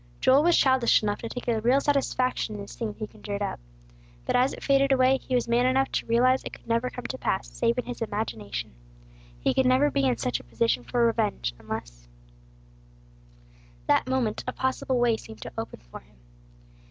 [0.19, 3.59] Joel was childish enough to take a real satisfaction in this scene he conjured up.
[4.25, 7.05] But as it faded away, he was man enough to realize it could never come
[7.05, 8.73] to pass, save in his imagination;
[9.39, 12.07] he could never be in such a position for revenge, unless,
[13.85, 16.15] That moment a possible way seemed to open for him.